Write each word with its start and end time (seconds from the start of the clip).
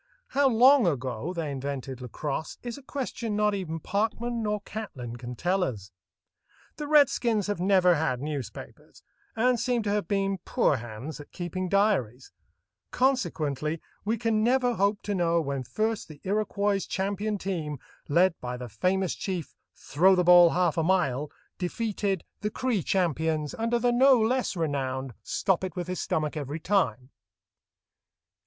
How 0.29 0.49
long 0.49 0.87
ago 0.87 1.31
they 1.31 1.51
invented 1.51 2.01
lacrosse 2.01 2.57
is 2.63 2.75
a 2.75 2.81
question 2.81 3.35
not 3.35 3.53
even 3.53 3.79
Parkman 3.79 4.41
nor 4.41 4.59
Catlin 4.61 5.15
can 5.15 5.35
tell 5.35 5.63
us. 5.63 5.91
The 6.77 6.87
redskins 6.87 7.45
have 7.45 7.59
never 7.59 7.93
had 7.93 8.19
newspapers, 8.19 9.03
and 9.35 9.59
seem 9.59 9.83
to 9.83 9.91
have 9.91 10.07
been 10.07 10.39
poor 10.39 10.77
hands 10.77 11.19
at 11.19 11.31
keeping 11.31 11.69
diaries; 11.69 12.31
consequently 12.89 13.79
we 14.03 14.17
can 14.17 14.43
never 14.43 14.73
hope 14.73 15.03
to 15.03 15.13
know 15.13 15.39
when 15.39 15.61
first 15.63 16.07
the 16.07 16.19
Iroquois 16.23 16.79
champion 16.87 17.37
team, 17.37 17.77
led 18.09 18.33
by 18.41 18.57
the 18.57 18.69
famous 18.69 19.13
chief 19.13 19.53
"Throw 19.75 20.15
the 20.15 20.23
ball 20.23 20.49
half 20.49 20.79
a 20.79 20.83
mile," 20.83 21.29
defeated 21.59 22.23
the 22.39 22.49
Cree 22.49 22.81
champions 22.81 23.53
under 23.53 23.77
the 23.77 23.91
no 23.91 24.19
less 24.19 24.55
renowned 24.55 25.13
"Stop 25.21 25.63
it 25.63 25.75
with 25.75 25.87
his 25.87 26.01
stomach 26.01 26.35
every 26.35 26.59
time." 26.59 27.11